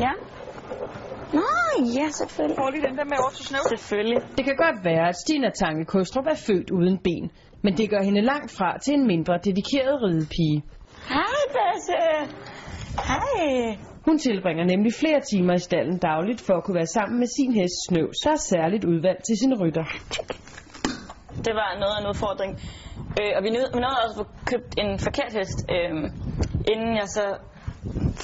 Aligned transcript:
Ja. 0.00 0.12
Nå, 1.32 1.48
ja, 1.98 2.06
selvfølgelig. 2.10 2.56
Får 2.56 2.70
lige 2.70 2.86
den 2.88 2.96
der 2.98 3.04
med 3.04 3.18
over 3.22 3.30
til 3.30 3.44
snøv. 3.46 3.64
Selvfølgelig. 3.68 4.18
Det 4.36 4.44
kan 4.44 4.56
godt 4.56 4.78
være, 4.84 5.08
at 5.08 5.16
Stina 5.16 5.50
Tange 5.50 5.84
Kostrup 5.84 6.26
er 6.26 6.38
født 6.46 6.70
uden 6.70 6.98
ben, 6.98 7.30
men 7.62 7.76
det 7.76 7.90
gør 7.90 8.02
hende 8.02 8.20
langt 8.20 8.50
fra 8.58 8.78
til 8.78 8.94
en 8.94 9.06
mindre 9.06 9.38
dedikeret 9.44 10.02
ridepige. 10.02 10.62
Hej, 11.08 11.40
Basse. 11.56 11.98
Hej. 13.10 13.78
Hun 14.04 14.18
tilbringer 14.18 14.64
nemlig 14.64 14.92
flere 15.00 15.20
timer 15.20 15.54
i 15.54 15.58
stallen 15.58 15.98
dagligt 15.98 16.40
for 16.40 16.54
at 16.54 16.64
kunne 16.64 16.74
være 16.74 16.94
sammen 16.98 17.18
med 17.18 17.26
sin 17.36 17.52
hest 17.52 17.76
Snøv, 17.88 18.08
der 18.24 18.30
er 18.30 18.42
særligt 18.54 18.84
udvalgt 18.84 19.22
til 19.28 19.36
sin 19.42 19.52
rytter. 19.62 19.84
Det 21.46 21.54
var 21.60 21.70
noget 21.82 21.94
af 21.96 22.00
en 22.00 22.08
udfordring. 22.12 22.52
Øh, 23.20 23.32
og 23.36 23.40
vi 23.44 23.50
nåede 23.50 23.96
også 24.04 24.20
at 24.20 24.26
få 24.26 24.26
købt 24.50 24.70
en 24.82 24.98
forkert 24.98 25.32
hest, 25.38 25.58
øh, 25.74 25.92
inden 26.72 26.92
jeg 27.00 27.08
så 27.16 27.24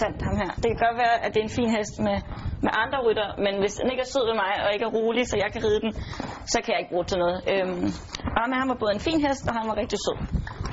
fandt 0.01 0.19
ham 0.27 0.35
her. 0.43 0.51
Det 0.63 0.67
kan 0.71 0.79
godt 0.87 0.99
være, 1.05 1.17
at 1.25 1.29
det 1.33 1.41
er 1.43 1.47
en 1.51 1.57
fin 1.61 1.71
hest 1.77 1.95
med, 2.07 2.17
med 2.65 2.73
andre 2.83 2.99
rytter, 3.07 3.29
men 3.45 3.55
hvis 3.63 3.75
den 3.81 3.89
ikke 3.93 4.03
er 4.07 4.11
sød 4.15 4.25
ved 4.31 4.37
mig, 4.45 4.53
og 4.65 4.69
ikke 4.75 4.85
er 4.89 4.93
rolig, 5.01 5.23
så 5.31 5.37
jeg 5.45 5.51
kan 5.55 5.61
ride 5.67 5.81
den, 5.85 5.93
så 6.53 6.59
kan 6.63 6.71
jeg 6.73 6.81
ikke 6.83 6.93
bruge 6.95 7.07
til 7.11 7.19
noget. 7.25 7.39
Øh, 7.53 7.67
og 8.35 8.39
ham, 8.43 8.53
han 8.63 8.69
var 8.73 8.79
både 8.83 8.93
en 8.99 9.05
fin 9.09 9.19
hest, 9.27 9.45
og 9.49 9.55
han 9.59 9.65
var 9.71 9.77
rigtig 9.83 9.99
sød. 10.07 10.19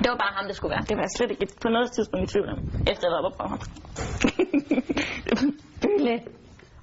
Det 0.01 0.07
var 0.13 0.19
bare 0.23 0.33
ham, 0.37 0.45
det 0.49 0.55
skulle 0.55 0.73
være. 0.75 0.85
Det 0.89 0.95
var 0.97 1.03
jeg 1.07 1.13
slet 1.17 1.31
ikke 1.31 1.47
på 1.65 1.69
noget 1.75 1.87
tidspunkt 1.95 2.23
i 2.27 2.29
tvivl 2.33 2.49
om, 2.55 2.59
efter 2.91 3.03
jeg 3.07 3.13
var 3.15 3.21
oppe 3.27 3.37
på 3.41 3.45
ham. 3.51 3.59
Bølle. 5.83 6.15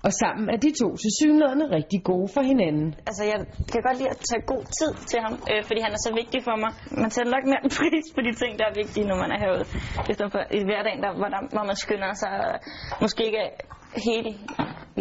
Og 0.07 0.13
sammen 0.23 0.47
er 0.55 0.59
de 0.67 0.71
to 0.81 0.89
til 1.03 1.11
synlædende 1.21 1.67
rigtig 1.79 2.01
gode 2.11 2.29
for 2.35 2.43
hinanden. 2.51 2.89
Altså, 3.09 3.23
jeg 3.31 3.39
kan 3.73 3.81
godt 3.87 3.97
lide 4.01 4.13
at 4.17 4.21
tage 4.31 4.43
god 4.53 4.65
tid 4.79 4.93
til 5.11 5.19
ham, 5.25 5.35
øh, 5.51 5.61
fordi 5.69 5.81
han 5.87 5.93
er 5.97 6.01
så 6.07 6.11
vigtig 6.21 6.41
for 6.49 6.57
mig. 6.63 6.71
Man 7.03 7.11
sætter 7.15 7.31
nok 7.37 7.45
mere 7.53 7.63
pris 7.79 8.07
på 8.17 8.21
de 8.27 8.33
ting, 8.43 8.53
der 8.61 8.67
er 8.71 8.75
vigtige, 8.83 9.05
når 9.11 9.19
man 9.23 9.31
er 9.35 9.39
herude. 9.45 9.65
I 10.11 10.13
stedet 10.17 10.33
for 10.35 10.43
i 10.61 10.63
hverdagen, 10.69 11.01
der, 11.05 11.11
hvor, 11.21 11.29
der, 11.35 11.41
hvor 11.55 11.65
man 11.71 11.77
skynder 11.85 12.13
sig, 12.23 12.33
og 12.45 12.53
måske 13.05 13.21
ikke 13.29 13.43
er 13.47 13.53
helt 14.09 14.31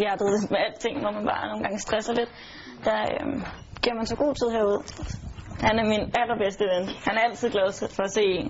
hjertet 0.00 0.30
med 0.52 0.58
alting, 0.66 0.94
hvor 1.02 1.12
man 1.16 1.24
bare 1.32 1.44
nogle 1.50 1.62
gange 1.64 1.78
stresser 1.86 2.14
lidt. 2.20 2.30
Der 2.86 2.98
øh, 3.14 3.26
giver 3.82 3.96
man 4.00 4.06
så 4.12 4.16
god 4.24 4.32
tid 4.40 4.48
herude. 4.56 4.80
Han 5.66 5.74
er 5.80 5.86
min 5.92 6.04
allerbedste 6.20 6.64
ven. 6.72 6.84
Han 7.06 7.14
er 7.18 7.22
altid 7.28 7.48
glad 7.56 7.68
for 7.96 8.02
at 8.08 8.12
se 8.18 8.22
en. 8.38 8.48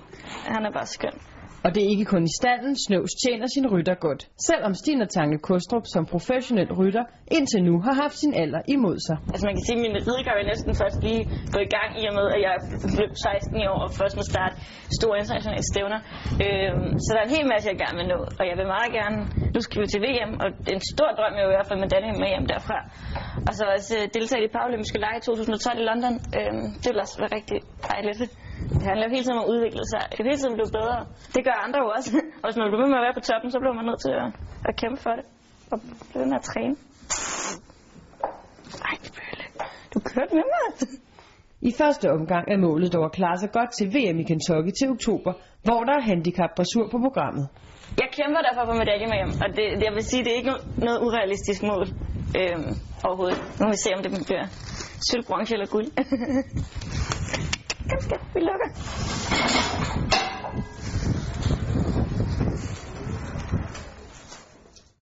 Han 0.55 0.61
er 0.67 0.71
bare 0.77 0.85
skøn. 0.97 1.17
Og 1.65 1.69
det 1.75 1.81
er 1.85 1.89
ikke 1.93 2.05
kun 2.13 2.23
i 2.29 2.33
stallen, 2.39 2.73
Snøvs 2.85 3.13
tjener 3.23 3.47
sin 3.55 3.65
rytter 3.73 3.95
godt. 4.07 4.21
Selvom 4.49 4.73
Stine 4.81 5.05
Tange 5.15 5.37
Kostrup 5.47 5.85
som 5.93 6.03
professionel 6.13 6.69
rytter 6.81 7.03
indtil 7.37 7.61
nu 7.69 7.73
har 7.85 7.93
haft 8.03 8.17
sin 8.23 8.33
alder 8.43 8.61
imod 8.75 8.97
sig. 9.07 9.17
Altså 9.33 9.45
man 9.47 9.53
kan 9.55 9.63
sige, 9.67 9.77
at 9.79 9.83
min 9.85 9.95
ridegave 10.07 10.37
er 10.43 10.47
næsten 10.53 10.71
først 10.81 10.97
lige 11.07 11.21
gå 11.55 11.59
i 11.67 11.69
gang 11.77 11.89
i 12.01 12.03
og 12.09 12.13
med, 12.19 12.25
at 12.35 12.41
jeg 12.47 12.55
blev 12.95 13.09
16 13.15 13.67
år 13.73 13.79
og 13.85 13.89
først 13.99 14.15
må 14.19 14.23
starte 14.33 14.55
store 14.99 15.15
internationale 15.21 15.65
stævner. 15.71 15.99
Øh, 16.43 16.71
så 17.03 17.09
der 17.13 17.19
er 17.21 17.27
en 17.29 17.35
hel 17.37 17.47
masse, 17.53 17.65
jeg 17.71 17.77
gerne 17.83 17.97
vil 17.99 18.07
nå, 18.13 18.19
og 18.39 18.43
jeg 18.49 18.55
vil 18.59 18.67
meget 18.75 18.91
gerne, 18.99 19.17
nu 19.57 19.61
skal 19.65 19.77
vi 19.81 19.87
til 19.93 20.01
VM, 20.05 20.31
og 20.43 20.47
det 20.63 20.71
er 20.73 20.77
en 20.81 20.87
stor 20.95 21.09
drøm, 21.17 21.33
jeg 21.37 21.45
i 21.49 21.53
hvert 21.55 21.67
fald 21.67 21.79
med 21.79 21.87
medalje 21.87 22.11
med 22.21 22.29
hjem 22.33 22.45
derfra. 22.53 22.77
Og 23.47 23.51
så 23.57 23.63
også 23.75 23.93
øh, 23.99 24.03
deltage 24.15 24.39
i 24.41 24.45
de 24.47 24.51
paralympiske 24.57 24.97
lege 25.03 25.17
i 25.21 25.23
2012 25.29 25.81
i 25.83 25.85
London. 25.89 26.13
Øhm, 26.37 26.65
det 26.81 26.87
vil 26.91 26.99
også 27.05 27.17
være 27.21 27.31
rigtig 27.37 27.57
dejligt. 27.91 28.19
Det 28.79 28.85
handler 28.89 29.03
jo 29.07 29.11
hele 29.15 29.23
tiden 29.25 29.37
om 29.39 29.43
at 29.45 29.49
udvikle 29.53 29.83
sig. 29.93 30.01
Det 30.09 30.15
kan 30.17 30.25
hele 30.31 30.41
tiden 30.41 30.55
blive 30.59 30.71
bedre. 30.79 30.97
Det 31.35 31.41
gør 31.47 31.55
andre 31.65 31.79
jo 31.83 31.87
også. 31.97 32.09
Og 32.41 32.45
hvis 32.47 32.57
man 32.59 32.67
bliver 32.71 32.91
med 32.93 32.99
at 33.01 33.05
være 33.07 33.17
på 33.19 33.23
toppen, 33.29 33.49
så 33.53 33.57
bliver 33.61 33.75
man 33.79 33.85
nødt 33.89 34.01
til 34.05 34.13
at, 34.23 34.29
at 34.69 34.73
kæmpe 34.81 34.99
for 35.05 35.13
det. 35.19 35.25
Og 35.71 35.77
blive 36.09 36.19
ved 36.21 36.27
med 36.31 36.37
at 36.41 36.45
træne. 36.51 36.75
Ej, 38.89 38.95
Bølle. 39.17 39.45
Du 39.93 39.97
kørte 40.11 40.31
med 40.37 40.45
mig. 40.53 40.67
I 41.61 41.73
første 41.77 42.11
omgang 42.11 42.51
er 42.51 42.57
målet 42.57 42.93
dog 42.93 43.05
at 43.05 43.11
klare 43.11 43.37
sig 43.37 43.51
godt 43.51 43.71
til 43.77 43.87
VM 43.87 44.19
i 44.19 44.23
Kentucky 44.23 44.71
til 44.79 44.89
oktober, 44.89 45.33
hvor 45.63 45.83
der 45.83 45.93
er 45.93 46.01
handicap 46.01 46.49
på 46.91 46.97
programmet. 47.05 47.47
Jeg 47.97 48.07
kæmper 48.11 48.41
derfor 48.47 48.65
for 48.65 48.73
medalje 48.73 49.07
med 49.07 49.17
hjem, 49.21 49.33
og 49.43 49.47
det, 49.57 49.65
jeg 49.85 49.91
vil 49.95 50.03
sige, 50.03 50.23
det 50.23 50.31
er 50.31 50.35
ikke 50.35 50.53
noget, 50.77 50.99
urealistisk 51.01 51.63
mål 51.63 51.85
øhm, 52.39 52.69
overhovedet. 53.03 53.37
Nu 53.59 53.65
må 53.65 53.71
vi 53.71 53.77
se, 53.77 53.89
om 53.97 54.03
det 54.03 54.11
bliver 54.27 54.45
sølv, 55.09 55.23
bronze 55.27 55.53
eller 55.53 55.67
guld. 55.67 55.87
Kom, 57.89 57.99
vi 58.33 58.39
lukker. 58.39 58.69